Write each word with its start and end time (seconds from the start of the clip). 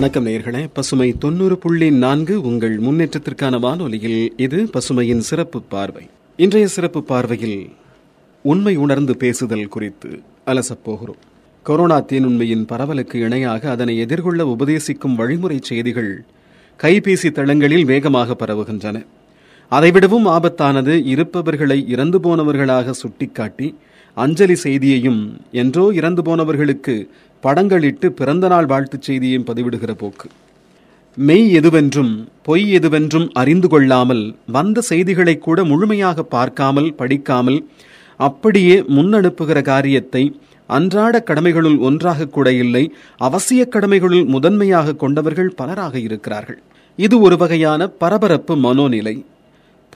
வணக்கம் 0.00 0.26
நேயர்களே. 0.26 0.68
பசுமை 0.72 1.14
தொண்ணூறு 1.18 1.58
புள்ளி 1.58 1.90
நான்கு 1.90 2.40
உங்கள் 2.40 2.78
முன்னேற்றத்திற்கான 2.78 3.60
வானொலியில் 3.60 4.32
இது 4.36 4.68
பசுமையின் 4.72 5.18
சிறப்பு 5.18 5.62
பார்வை. 5.62 6.06
இன்றைய 6.36 6.68
சிறப்பு 6.68 7.02
பார்வையில் 7.02 7.70
உண்மை 8.42 8.76
உணர்ந்து 8.76 9.16
பேசுதல் 9.16 9.68
குறித்து 9.68 10.20
அலசப்போகிறோம் 10.46 11.20
கொரோனா 11.62 12.00
தீநுண்மையின் 12.00 12.64
பரவலுக்கு 12.68 13.14
இணையாக 13.14 13.70
அதனை 13.70 13.98
எதிர்கொள்ள 13.98 14.56
உபதேசிக்கும் 14.58 15.14
வழிமுறை 15.14 15.58
செய்திகள் 15.62 16.24
கைபேசி 16.82 17.32
தளங்களில் 17.32 17.84
வேகமாக 17.84 18.36
பரவுகின்றன. 18.38 19.06
அதைவிடவும் 19.70 20.26
ஆபத்தானது 20.26 21.06
இருப்பவர்களை 21.06 21.88
இறந்து 21.88 22.18
போனவர்களாக 22.18 22.90
சுட்டிக்காட்டி 22.90 23.74
அஞ்சலி 24.14 24.54
செய்தியையும் 24.54 25.40
என்றோ 25.52 25.90
இறந்து 25.94 26.22
போனவர்களுக்கு 26.22 27.08
படங்களிட்டு 27.42 28.06
பிறந்தநாள் 28.18 28.68
வாழ்த்துச் 28.72 29.06
செய்தியையும் 29.08 29.46
பதிவிடுகிற 29.46 29.92
போக்கு. 29.94 30.26
மெய் 31.16 31.46
எதுவென்றும் 31.58 32.12
பொய் 32.42 32.66
எதுவென்றும் 32.78 33.26
அறிந்து 33.32 33.68
கொள்ளாமல் 33.68 34.22
வந்த 34.56 34.80
செய்திகளை 34.80 35.34
கூட 35.38 35.64
முழுமையாக 35.64 36.22
பார்க்காமல் 36.34 36.90
படிக்காமல் 36.94 37.58
அப்படியே 38.20 38.76
முன்னனுப்புகிற 38.96 39.58
காரியத்தை 39.62 40.22
அன்றாட 40.68 41.14
கடமைகளுள் 41.26 41.78
ஒன்றாக 41.78 42.28
கூட 42.36 42.48
இல்லை 42.64 42.84
அவசிய 43.20 43.62
கடமைகளுள் 43.74 44.24
முதன்மையாக 44.26 44.94
கொண்டவர்கள் 44.94 45.54
பலராக 45.56 45.94
இருக்கிறார்கள். 45.98 46.58
இது 46.98 47.16
ஒரு 47.20 47.36
வகையான 47.36 47.88
பரபரப்பு 48.02 48.54
மனோநிலை. 48.66 49.16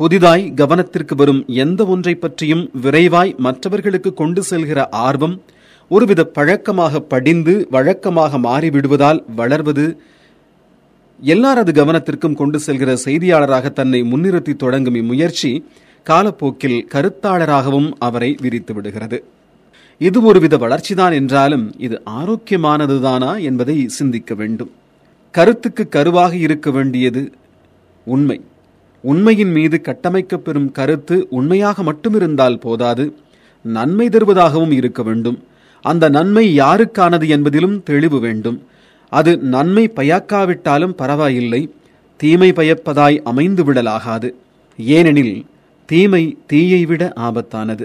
புதிதாய் 0.01 0.45
கவனத்திற்கு 0.57 1.15
வரும் 1.15 1.43
எந்த 1.65 1.81
ஒன்றை 1.85 2.15
பற்றியும் 2.15 2.65
விரைவாய் 2.83 3.33
மற்றவர்களுக்கு 3.37 4.13
கொண்டு 4.15 4.43
செல்கிற 4.51 4.81
ஆர்வம் 5.07 5.37
ஒருவித 5.89 6.25
பழக்கமாக 6.25 7.01
படிந்து 7.01 7.67
வழக்கமாக 7.71 8.39
மாறிவிடுவதால் 8.39 9.21
வளர்வது 9.37 9.85
எல்லாரது 11.21 11.73
கவனத்திற்கும் 11.73 12.35
கொண்டு 12.35 12.59
செல்கிற 12.67 12.91
செய்தியாளராக 13.05 13.73
தன்னை 13.73 14.03
முன்னிறுத்தி 14.03 14.57
தொடங்கும் 14.57 14.95
இம்முயற்சி 14.95 15.65
காலப்போக்கில் 16.03 16.87
கருத்தாளராகவும் 16.95 17.91
அவரை 17.99 18.31
விரித்து 18.41 18.75
விடுகிறது. 18.75 19.25
இது 19.99 20.23
ஒருவித 20.23 20.57
வளர்ச்சிதான் 20.57 21.13
என்றாலும் 21.13 21.75
இது 21.79 22.03
ஆரோக்கியமானதுதானா 22.05 23.41
என்பதை 23.41 23.89
சிந்திக்க 23.89 24.35
வேண்டும். 24.35 24.71
கருத்துக்கு 25.31 25.89
கருவாக 25.97 26.33
இருக்க 26.37 26.71
வேண்டியது 26.71 27.33
உண்மை. 28.05 28.41
உண்மையின் 29.05 29.53
மீது 29.53 29.81
கட்டமைக்கப்பெறும் 29.85 30.71
கருத்து 30.73 31.27
உண்மையாக 31.31 31.83
மட்டும் 31.83 32.15
இருந்தால் 32.15 32.59
போதாது 32.59 33.17
நன்மை 33.63 34.09
தருவதாகவும் 34.09 34.71
இருக்க 34.71 35.03
வேண்டும். 35.03 35.39
அந்த 35.85 36.09
நன்மை 36.09 36.45
யாருக்கானது 36.61 37.27
என்பதிலும் 37.29 37.77
தெளிவு 37.83 38.19
வேண்டும். 38.21 38.59
அது 39.13 39.33
நன்மை 39.55 39.85
பயக்காவிட்டாலும் 39.97 40.95
பரவாயில்லை 41.01 41.63
தீமை 42.21 42.49
பயப்பதாய் 42.53 43.17
அமைந்து 43.23 43.63
விடலாகாது. 43.65 44.29
ஏனெனில் 44.77 45.35
தீமை 45.89 46.23
தீயை 46.47 46.85
விட 46.85 47.13
ஆபத்தானது. 47.17 47.85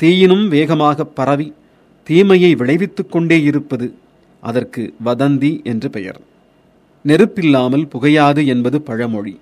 தீயினும் 0.00 0.46
வேகமாக 0.48 1.04
பரவி 1.04 1.52
தீமையை 2.06 2.54
விளைவித்துக் 2.54 3.12
கொண்டே 3.12 3.38
இருப்பது 3.42 3.86
அதற்கு 4.42 4.82
வதந்தி 5.04 5.50
என்று 5.64 5.90
பெயர். 5.90 6.20
நெருப்பில்லாமல் 7.08 7.88
புகையாது 7.94 8.46
என்பது 8.46 8.80
பழமொழி. 8.80 9.34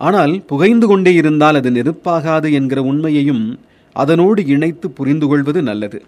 ஆனால் 0.00 0.34
புகைந்து 0.46 0.86
கொண்டே 0.86 1.12
இருந்தால் 1.14 1.54
அது 1.54 1.70
நெருப்பாகாது 1.70 2.48
என்கிற 2.52 2.82
உண்மையையும் 2.82 3.44
அதனோடு 3.96 4.46
இணைத்து 4.46 4.90
புரிந்து 4.90 5.26
கொள்வது 5.26 5.62
நல்லது. 5.62 6.00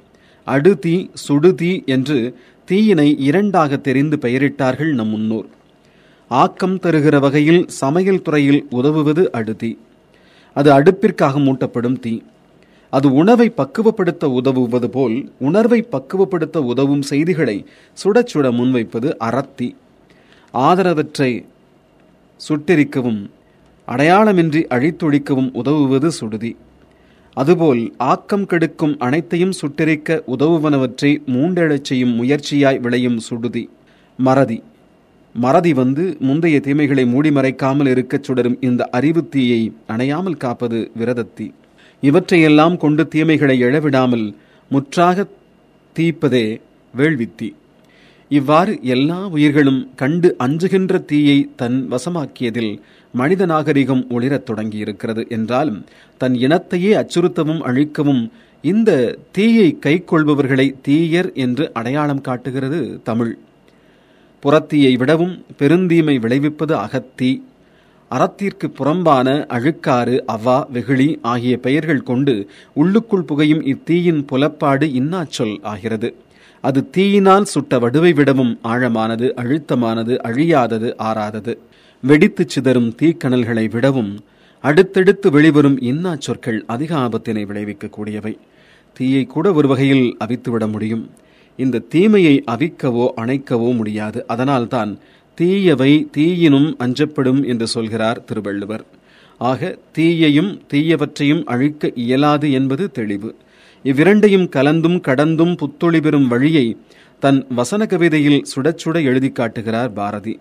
அடுதீ 0.47 1.09
சுடுதீ 1.29 1.85
என்று 1.85 2.39
தீயினை 2.71 3.15
இரண்டாக 3.19 3.77
தெரிந்து 3.77 4.17
பெயரிட்டார்கள் 4.17 4.93
நம் 4.93 5.09
முன்னோர். 5.09 5.47
ஆக்கம் 6.29 6.79
தருகிற 6.79 7.21
வகையில் 7.21 7.65
சமையல் 7.69 8.23
துறையில் 8.23 8.67
உதவுவது 8.71 9.33
அடுதி. 9.33 9.79
அது 10.55 10.73
அடுப்பிற்காக 10.73 11.39
மூட்டப்படும் 11.39 11.99
தீ. 11.99 12.21
அது 12.91 13.13
உணவை 13.13 13.53
பக்குவப்படுத்த 13.57 14.25
உதவுவது 14.25 14.91
போல் 14.91 15.33
உணர்வை 15.39 15.87
பக்குவப்படுத்த 15.93 16.57
உதவும் 16.57 17.03
செய்திகளை 17.03 17.67
சுட 18.05 18.25
சுட 18.33 18.51
முன்வைப்பது 18.51 19.17
அறத்தி. 19.17 19.77
ஆதரவற்றை 20.55 21.45
சுட்டெரிக்கவும் 22.49 23.31
அடையாளமின்றி 23.87 24.67
அழித்தொழிக்கவும் 24.67 25.51
உதவுவது 25.53 26.11
சுடுதி. 26.21 26.57
அதுபோல் 27.35 27.93
ஆக்கம் 27.97 28.47
கெடுக்கும் 28.47 28.99
அனைத்தையும் 28.99 29.53
சுட்டெரிக்க 29.61 30.19
உதவுவனவற்றை 30.27 31.11
மூண்டெழச் 31.35 31.89
செய்யும் 31.89 32.15
முயற்சியாய் 32.23 32.81
விளையும் 32.81 33.19
சுடுதி 33.31 33.69
மறதி. 34.19 34.63
மறதி 35.35 35.73
வந்து 35.73 36.17
முந்தைய 36.21 36.61
தீமைகளை 36.61 37.07
மூடி 37.07 37.31
மறைக்காமல் 37.31 37.89
இருக்கச் 37.89 38.23
சுடரும் 38.23 38.59
இந்த 38.61 38.85
அறிவு 38.85 39.29
தீயை 39.29 39.73
அணையாமல் 39.87 40.37
காப்பது 40.37 40.91
விரதத்தீ. 40.99 41.49
இவற்றையெல்லாம் 42.01 42.77
கொண்டு 42.77 43.09
தீமைகளை 43.15 43.57
எழவிடாமல் 43.63 44.27
முற்றாக 44.69 45.27
தீப்பதே 45.97 46.61
வேள்வித்தி. 46.97 47.49
இவ்வாறு 48.39 48.79
எல்லா 48.83 49.19
உயிர்களும் 49.27 49.81
கண்டு 49.95 50.29
அஞ்சுகின்ற 50.39 50.99
தீயை 51.05 51.39
தன் 51.57 51.79
வசமாக்கியதில் 51.91 52.73
மனித 53.15 53.47
நாகரிகம் 53.47 54.03
ஒளிரத் 54.11 54.47
தொடங்கியிருக்கிறது 54.49 55.23
என்றாலும் 55.29 55.81
தன் 56.21 56.35
இனத்தையே 56.35 56.93
அச்சுறுத்தவும் 56.95 57.63
அழிக்கவும் 57.71 58.23
இந்த 58.65 58.91
தீயை 59.33 59.69
கைக்கொள்பவர்களை 59.87 60.67
தீயர் 60.89 61.31
என்று 61.35 61.65
அடையாளம் 61.73 62.21
காட்டுகிறது 62.21 63.01
தமிழ். 63.05 63.33
புறத்தீயை 64.43 64.93
விடவும் 64.97 65.35
பெருந்தீமை 65.59 66.17
விளைவிப்பது 66.21 66.75
அகத்தீ. 66.75 67.33
அறத்திற்கு 68.11 68.67
புறம்பான 68.79 69.29
அழுக்காறு 69.57 70.17
அவா 70.27 70.59
வெகுளி 70.73 71.19
ஆகிய 71.23 71.57
பெயர்கள் 71.57 72.03
கொண்டு 72.03 72.35
உள்ளுக்குள் 72.73 73.29
புகையும் 73.29 73.63
இத்தீயின் 73.73 74.23
புலப்பாடு 74.33 74.89
இன்னாச்சொல் 75.01 75.57
ஆகிறது. 75.63 76.11
அது 76.65 76.91
தீயினால் 76.91 77.45
சுட்ட 77.45 77.79
வடுவை 77.79 78.15
விடவும் 78.15 78.59
ஆழமானது 78.65 79.27
அழுத்தமானது 79.43 80.15
அழியாதது 80.29 80.89
ஆறாதது. 80.99 81.55
வெடித்துச் 82.03 82.53
சிதறும் 82.55 82.91
தீக்கணல்களை 83.03 83.71
விடவும் 83.71 84.13
அடுத்தடுத்து 84.61 85.31
வெளிவரும் 85.31 85.81
இன்னா 85.81 86.17
சொற்கள் 86.19 86.65
அதிக 86.67 86.97
ஆபத்தினை 86.97 87.43
விளைவிக்கக்கூடியவை. 87.51 88.35
தீயை 88.93 89.25
கூட 89.25 89.53
ஒரு 89.53 89.69
வகையில் 89.69 90.17
அவித்துவிட 90.25 90.71
முடியும். 90.71 91.11
இந்த 91.57 91.79
தீமையை 91.79 92.45
அவிக்கவோ 92.51 93.07
அணைக்கவோ 93.17 93.75
முடியாது. 93.77 94.27
அதனால்தான் 94.27 94.99
தீயவை 95.35 95.93
தீயினும் 96.17 96.71
அஞ்சப்படும் 96.79 97.47
என்று 97.47 97.67
சொல்கிறார் 97.67 98.25
திருவள்ளுவர். 98.25 98.85
ஆக 99.39 99.79
தீயையும் 99.93 100.61
தீயவற்றையும் 100.73 101.45
அழிக்க 101.45 101.93
இயலாது 101.95 102.53
என்பது 102.53 102.91
தெளிவு. 102.91 103.35
இவ்விரண்டையும் 103.85 104.49
கலந்தும் 104.49 105.01
கடந்தும் 105.01 105.55
புத்தொளி 105.57 106.01
பெறும் 106.01 106.29
வழியை 106.29 106.77
தன் 107.21 107.47
வசன 107.49 107.87
கவிதையில் 107.87 108.45
சுடச்சுட 108.53 109.03
எழுதி 109.03 109.31
காட்டுகிறார் 109.31 109.93
பாரதி. 109.93 110.39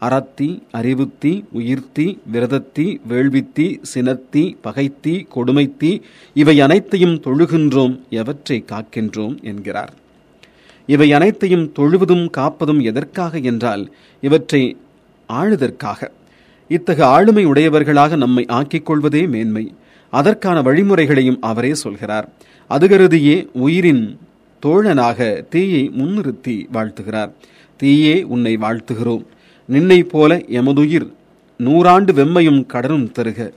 அறத்தி 0.00 0.62
அறிவுத்தி 0.70 1.44
உயிர்த்தி 1.52 2.18
விரதத்தி 2.32 3.00
வேள்வித்தி 3.08 3.66
சினத்தி 3.94 4.56
பகைத்தி 4.64 5.26
கொடுமைத்தி 5.34 6.02
இவை 6.34 6.60
அனைத்தையும் 6.60 7.20
தொழுகின்றோம் 7.20 8.00
எவற்றை 8.10 8.64
காக்கின்றோம் 8.66 9.42
என்கிறார். 9.42 9.92
இவை 10.86 11.12
அனைத்தையும் 11.12 11.72
தொழுவதும் 11.72 12.30
காப்பதும் 12.30 12.80
எதற்காக 12.80 13.38
என்றால் 13.38 13.84
இவற்றை 14.20 14.76
ஆளுதற்காக. 15.28 16.08
இத்தகு 16.68 17.04
ஆளுமை 17.04 17.44
உடையவர்களாக 17.44 18.16
நம்மை 18.16 18.46
ஆக்கிக் 18.46 18.86
கொள்வதே 18.86 19.26
மேன்மை. 19.26 19.74
அதற்கான 20.10 20.62
வழிமுறைகளையும் 20.62 21.38
அவரே 21.40 21.74
சொல்கிறார். 21.74 22.28
அது 22.68 22.88
கருதியே 22.88 23.48
உயிரின் 23.52 24.18
தோழனாக 24.66 25.48
தீயை 25.48 25.90
முன்னிறுத்தி 25.98 26.66
வாழ்த்துகிறார். 26.72 27.32
தீயே 27.76 28.22
உன்னை 28.22 28.56
வாழ்த்துகிறோம் 28.56 29.24
நின்னை 29.66 30.02
போல 30.02 30.36
எமதுயிர் 30.36 31.06
நூறாண்டு 31.58 32.12
வெம்மையும் 32.12 32.66
கடனும் 32.66 33.12
தருக. 33.12 33.52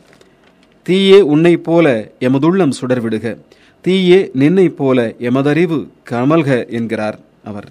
தீயே 0.84 1.22
உன்னை 1.22 1.58
போல 1.58 2.12
எமதுள்ளம் 2.20 2.72
சுடர்விடுக. 2.82 3.38
தீயே 3.82 4.30
நின்னை 4.34 4.70
போல 4.70 5.14
எமதறிவு 5.20 5.88
கமல்க 6.10 6.70
என்கிறார் 6.70 7.20
அவர். 7.44 7.70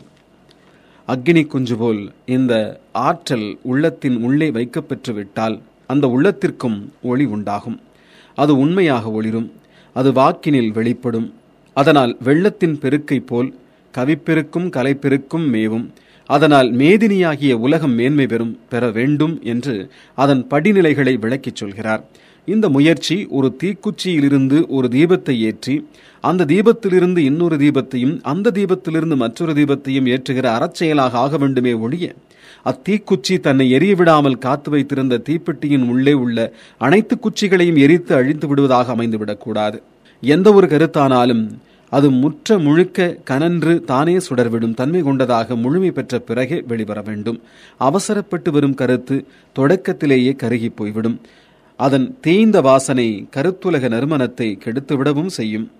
அக்னி 1.08 1.46
குஞ்சு 1.46 1.76
போல் 1.76 2.12
இந்த 2.26 2.80
ஆற்றல் 2.92 3.58
உள்ளத்தின் 3.62 4.22
உள்ளே 4.22 4.50
வைக்கப்பெற்று 4.50 5.12
விட்டால் 5.12 5.60
அந்த 5.86 6.06
உள்ளத்திற்கும் 6.06 6.88
ஒளி 7.02 7.24
உண்டாகும். 7.24 7.80
அது 8.34 8.58
உண்மையாக 8.58 9.10
ஒளிரும் 9.10 9.52
அது 9.94 10.12
வாக்கினில் 10.12 10.72
வெளிப்படும். 10.72 11.34
அதனால் 11.74 12.16
வெள்ளத்தின் 12.24 12.78
பெருக்கை 12.78 13.20
போல் 13.20 13.54
கவிப்பெருக்கும் 13.92 14.70
கலைப்பெருக்கும் 14.70 15.48
மேவும். 15.48 15.90
அதனால் 16.26 16.72
மேதினியாகிய 16.72 17.52
உலகம் 17.52 17.92
மேன்மை 17.92 18.26
பெறும் 18.26 18.58
பெற 18.68 18.90
வேண்டும் 18.90 19.40
என்று 19.42 19.90
அதன் 20.14 20.46
படிநிலைகளை 20.50 21.18
விளக்கிச் 21.18 21.56
சொல்கிறார். 21.56 22.04
இந்த 22.52 22.66
முயற்சி 22.68 23.16
ஒரு 23.38 23.48
தீக்குச்சியிலிருந்து 23.62 24.58
ஒரு 24.76 24.88
தீபத்தை 24.88 25.34
ஏற்றி 25.48 25.74
அந்த 26.24 26.46
தீபத்திலிருந்து 26.52 27.20
இன்னொரு 27.30 27.56
தீபத்தையும் 27.56 28.14
அந்த 28.32 28.52
தீபத்திலிருந்து 28.58 29.16
மற்றொரு 29.16 29.52
தீபத்தையும் 29.52 30.08
ஏற்றுகிற 30.14 30.46
அறச்செயலாக 30.56 31.14
ஆக 31.24 31.36
வேண்டுமே 31.36 31.72
ஒழிய 31.86 32.06
அத்தீக்குச்சி 32.66 33.34
தன்னை 33.40 33.66
எரியவிடாமல் 33.76 34.42
காத்து 34.46 34.70
வைத்திருந்த 34.70 35.20
தீப்பெட்டியின் 35.28 35.86
உள்ளே 35.88 36.14
உள்ள 36.24 36.38
அனைத்து 36.80 37.14
குச்சிகளையும் 37.16 37.80
எரித்து 37.84 38.12
அழித்து 38.14 38.46
விடுவதாக 38.48 38.94
அமைந்துவிடக்கூடாது 38.96 39.78
எந்த 40.22 40.48
ஒரு 40.52 40.66
கருத்தானாலும் 40.66 41.44
அது 41.92 42.08
முற்ற 42.22 42.58
முழுக்க 42.58 43.06
கனன்று 43.30 43.72
தானே 43.84 44.16
சுடர்விடும் 44.26 44.74
தன்மை 44.74 45.00
கொண்டதாக 45.02 45.56
முழுமை 45.56 45.90
பெற்ற 45.90 46.18
பிறகே 46.18 46.58
வெளிவர 46.70 46.98
வேண்டும். 47.00 47.38
அவசரப்பட்டு 47.80 48.50
வரும் 48.52 48.76
கருத்து 48.80 49.16
தொடக்கத்திலேயே 49.56 50.32
கருகி 50.42 50.70
போய்விடும். 50.74 51.16
அதன் 51.84 52.18
தேய்ந்த 52.20 52.60
வாசனை 52.60 53.28
கருத்துலக 53.36 53.88
நறுமணத்தை 53.88 54.48
கெடுத்துவிடவும் 54.64 55.30
செய்யும். 55.36 55.70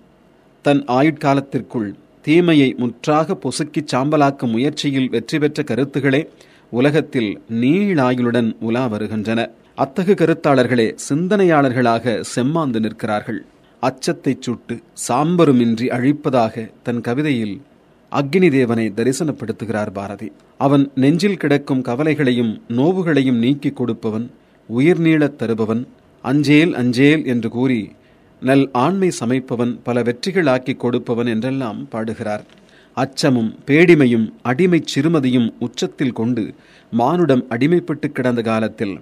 தன் 0.61 0.81
ஆயுட்காலத்திற்குள் 0.87 1.89
தீமையை 2.21 2.73
முற்றாக 2.77 3.37
பொசுக்கிச் 3.43 3.95
சாம்பலாக்கும் 3.95 4.51
முயற்சியில் 4.51 5.09
வெற்றி 5.09 5.39
பெற்ற 5.39 5.63
கருத்துகளே 5.63 6.27
உலகத்தில் 6.71 7.41
நீளாயுளுடன் 7.61 8.49
உலா 8.59 8.87
வருகின்றன. 8.87 9.49
அத்தகு 9.75 10.13
கருத்தாளர்களே 10.13 10.87
சிந்தனையாளர்களாக 11.09 12.23
செம்மாந்து 12.35 12.79
நிற்கிறார்கள். 12.79 13.45
அச்சத்தைச் 13.81 14.41
சுட்டு 14.41 14.79
சாம்பருமின்றி 15.07 15.87
அழிப்பதாக 15.97 16.69
தன் 16.83 17.01
கவிதையில் 17.01 17.61
அக்னி 18.11 18.51
தேவனை 18.51 18.91
தரிசனப்படுத்துகிறார் 18.95 19.93
பாரதி. 19.93 20.31
அவன் 20.57 20.91
நெஞ்சில் 20.95 21.37
கிடக்கும் 21.37 21.81
கவலைகளையும் 21.81 22.61
நோவுகளையும் 22.69 23.41
நீக்கிக் 23.45 23.75
கொடுப்பவன் 23.75 24.31
உயிர் 24.75 24.99
நீளத் 24.99 25.37
தருபவன் 25.41 25.83
அஞ்சேல் 26.23 26.73
அஞ்சேல் 26.73 27.23
என்று 27.25 27.49
கூறி 27.49 27.81
நல் 28.41 28.65
ஆண்மை 28.83 29.09
சமைப்பவன் 29.19 29.73
பல 29.83 30.01
வெற்றிகள் 30.01 30.47
ஆக்கிக் 30.47 30.79
கொடுப்பவன் 30.79 31.25
என்றெல்லாம் 31.25 31.79
பாடுகிறார். 31.87 32.43
அச்சமும் 32.97 33.51
பேடிமையும் 33.67 34.27
அடிமைச் 34.43 34.89
சிறுமதியும் 34.93 35.49
உச்சத்தில் 35.59 36.17
கொண்டு 36.19 36.43
மானுடம் 36.91 37.43
அடிமைப்பட்டு 37.49 38.07
கிடந்த 38.07 38.41
காலத்தில் 38.41 38.95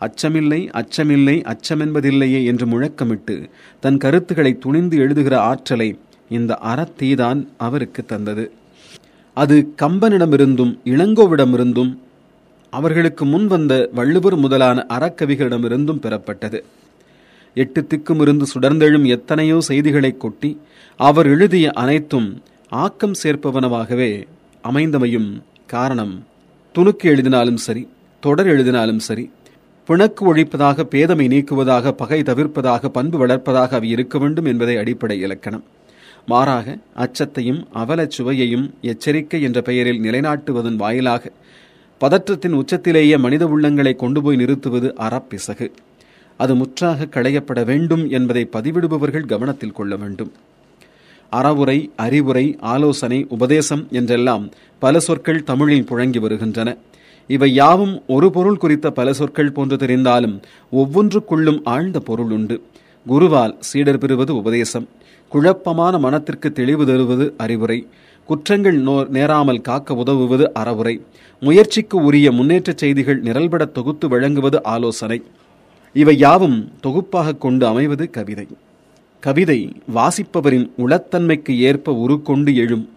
அச்சமில்லை 0.00 0.60
அச்சமில்லை 0.80 1.36
அச்சமென்பதில்லையே 1.52 2.40
என்று 2.44 2.66
முழக்கமிட்டு 2.66 3.36
தன் 3.80 3.98
கருத்துக்களை 3.98 4.52
துணிந்து 4.58 4.96
எழுதுகிற 4.96 5.34
ஆற்றலை 5.50 5.88
இந்த 6.30 6.52
அறத்தீதான் 6.64 7.40
அவருக்கு 7.56 8.02
தந்தது. 8.04 8.44
அது 9.36 9.56
கம்பனிடமிருந்தும் 9.82 10.74
இளங்கோவிடமிருந்தும் 10.84 11.92
அவர்களுக்கு 12.78 13.24
முன் 13.24 13.46
வந்த 13.46 13.72
வள்ளுவர் 13.92 14.36
முதலான 14.36 14.78
அறக்கவிகளிடமிருந்தும் 14.94 16.02
பெறப்பட்டது. 16.04 16.58
எட்டு 17.56 17.80
திக்கும் 17.82 18.20
இருந்து 18.20 18.46
சுடர்ந்தெழும் 18.52 19.06
எத்தனையோ 19.06 19.58
செய்திகளை 19.68 20.10
கொட்டி 20.16 20.50
அவர் 21.00 21.26
எழுதிய 21.26 21.66
அனைத்தும் 21.82 22.28
ஆக்கம் 22.70 23.14
சேர்ப்பவனவாகவே 23.22 24.10
அமைந்தமையும் 24.64 25.30
காரணம். 25.66 26.14
துணுக்கு 26.74 27.06
எழுதினாலும் 27.12 27.60
சரி 27.66 27.82
தொடர் 28.22 28.50
எழுதினாலும் 28.54 29.02
சரி 29.08 29.24
பிணக்கு 29.88 30.22
ஒழிப்பதாக 30.30 30.84
பேதமை 30.92 31.26
நீக்குவதாக 31.34 31.92
பகை 32.00 32.20
தவிர்ப்பதாக 32.20 32.88
பண்பு 32.88 33.16
வளர்ப்பதாக 33.22 33.70
அவை 33.78 33.88
இருக்க 33.94 34.18
வேண்டும் 34.18 34.48
என்பதை 34.52 34.74
அடிப்படை 34.82 35.16
இலக்கணம். 35.26 35.64
மாறாக 36.30 36.76
அச்சத்தையும் 37.04 37.60
அவலச் 37.82 38.14
சுவையையும் 38.16 38.64
எச்சரிக்கை 38.90 39.40
என்ற 39.48 39.58
பெயரில் 39.68 40.00
நிலைநாட்டுவதன் 40.06 40.80
வாயிலாக 40.82 41.32
பதற்றத்தின் 42.00 42.52
உச்சத்திலேயே 42.52 43.18
மனித 43.18 43.46
உள்ளங்களை 43.46 43.96
கொண்டு 43.96 44.22
போய் 44.22 44.36
நிறுத்துவது 44.36 44.94
அறப்பிசகு. 45.00 45.70
அது 46.36 46.54
முற்றாக 46.54 47.04
களையப்பட 47.04 47.64
வேண்டும் 47.64 48.10
என்பதை 48.10 48.48
பதிவிடுபவர்கள் 48.52 49.26
கவனத்தில் 49.26 49.72
கொள்ள 49.72 49.96
வேண்டும். 49.96 50.32
அறவுரை 51.30 51.90
அறிவுரை 51.96 52.56
ஆலோசனை 52.60 53.26
உபதேசம் 53.28 53.88
என்றெல்லாம் 53.90 54.48
பல 54.78 55.00
சொற்கள் 55.00 55.42
தமிழில் 55.42 55.84
புழங்கி 55.84 56.18
வருகின்றன. 56.18 56.76
இவை 57.26 57.54
யாவும் 57.54 58.02
ஒரு 58.06 58.30
பொருள் 58.30 58.56
குறித்த 58.56 58.90
பல 58.90 59.12
சொற்கள் 59.12 59.52
போன்று 59.52 59.76
தெரிந்தாலும் 59.76 60.42
ஒவ்வொன்றுக்குள்ளும் 60.72 61.60
ஆழ்ந்த 61.64 62.00
பொருள் 62.00 62.30
உண்டு. 62.30 62.62
குருவால் 63.08 63.56
சீடர் 63.58 63.98
பெறுவது 63.98 64.36
உபதேசம். 64.36 64.88
குழப்பமான 65.28 65.98
மனத்திற்கு 65.98 66.52
தெளிவு 66.52 66.86
தருவது 66.86 67.34
அறிவுரை. 67.36 67.86
குற்றங்கள் 68.26 68.78
நோ 68.78 69.06
நேராமல் 69.10 69.60
காக்க 69.60 69.94
உதவுவது 69.94 70.52
அறவுரை. 70.52 70.94
முயற்சிக்கு 71.40 71.96
உரிய 72.02 72.32
முன்னேற்ற 72.32 72.72
செய்திகள் 72.76 73.20
நிரல்பட 73.20 73.64
தொகுத்து 73.64 74.08
வழங்குவது 74.08 74.62
ஆலோசனை. 74.62 75.22
இவை 75.92 76.18
யாவும் 76.18 76.72
தொகுப்பாக 76.80 77.34
கொண்டு 77.34 77.66
அமைவது 77.66 78.10
கவிதை. 78.10 78.46
கவிதை 79.20 79.72
வாசிப்பவரின் 79.94 80.66
உளத்தன்மைக்கு 80.78 81.56
ஏற்ப 81.58 81.92
உருக்கொண்டு 81.92 82.54
எழும். 82.54 82.88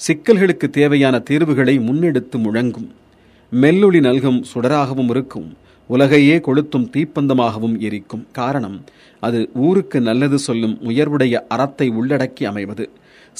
சிக்கல்களுக்கு 0.00 0.66
தேவையான 0.70 1.18
தீர்வுகளை 1.18 1.78
முன்னெடுத்து 1.78 2.36
முழங்கும். 2.36 2.88
மெல்லொளி 3.50 4.00
நல்கும் 4.00 4.44
சுடராகவும் 4.54 5.10
இருக்கும். 5.10 5.48
உலகையே 5.86 6.38
கொளுத்தும் 6.38 6.90
தீப்பந்தமாகவும் 6.96 7.78
எரிக்கும். 7.78 8.26
காரணம் 8.32 8.84
அது 9.20 9.50
ஊருக்கு 9.54 10.00
நல்லது 10.00 10.38
சொல்லும் 10.38 10.78
உயர்வுடைய 10.88 11.34
அறத்தை 11.48 11.90
உள்ளடக்கி 11.90 12.44
அமைவது. 12.44 12.90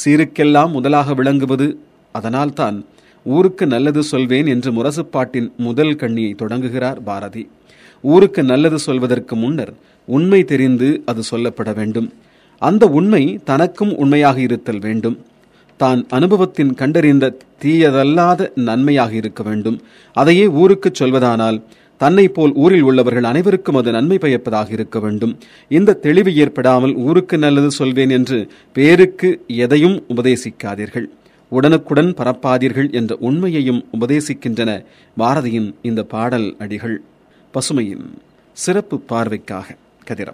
சீருக்கெல்லாம் 0.04 0.70
முதலாக 0.70 1.14
விளங்குவது 1.14 1.78
அதனால்தான் 2.12 2.84
ஊருக்கு 3.24 3.66
நல்லது 3.66 4.02
சொல்வேன் 4.02 4.46
என்று 4.46 4.70
முரசுப்பாட்டின் 4.72 5.48
முதல் 5.56 5.96
கண்ணியை 5.96 6.32
தொடங்குகிறார் 6.32 7.02
பாரதி. 7.02 7.48
ஊருக்கு 8.02 8.42
நல்லது 8.42 8.78
சொல்வதற்கு 8.78 9.36
முன்னர் 9.36 9.72
உண்மை 10.06 10.44
தெரிந்து 10.44 11.02
அது 11.06 11.22
சொல்லப்பட 11.30 11.74
வேண்டும். 11.74 12.12
அந்த 12.58 12.86
உண்மை 12.86 13.40
தனக்கும் 13.44 13.96
உண்மையாக 13.96 14.40
இருத்தல் 14.40 14.78
வேண்டும். 14.78 15.18
தான் 15.76 16.06
அனுபவத்தின் 16.10 16.74
கண்டறிந்த 16.74 17.36
தீயதல்லாத 17.62 18.48
நன்மையாக 18.54 19.12
இருக்க 19.12 19.42
வேண்டும். 19.42 19.80
அதையே 20.12 20.46
ஊருக்குச் 20.46 21.02
சொல்வதானால் 21.02 21.62
தன்னை 22.00 22.28
போல் 22.28 22.52
ஊரில் 22.54 22.82
உள்ளவர்கள் 22.82 23.24
அனைவருக்கும் 23.24 23.74
அது 23.74 23.90
நன்மை 23.90 24.18
பயப்பதாக 24.18 24.70
இருக்க 24.70 24.98
வேண்டும். 24.98 25.38
இந்த 25.68 25.92
தெளிவு 25.92 26.36
ஏற்படாமல் 26.36 26.94
ஊருக்கு 26.96 27.38
நல்லது 27.38 27.70
சொல்வேன் 27.70 28.10
என்று 28.10 28.38
பேருக்கு 28.72 29.30
எதையும் 29.46 29.96
உபதேசிக்காதீர்கள். 30.14 31.06
உடனுக்குடன் 31.48 32.10
பரப்பாதீர்கள் 32.14 32.92
என்ற 32.92 33.16
உண்மையையும் 33.20 33.84
உபதேசிக்கின்றன 34.00 34.70
பாரதியின் 35.18 35.74
இந்த 35.82 36.02
பாடல் 36.02 36.56
அடிகள். 36.58 36.96
பசுமையின் 37.54 38.06
சிறப்பு 38.52 38.98
பார்வைக்காக 39.12 39.76
கதிரம் 40.04 40.28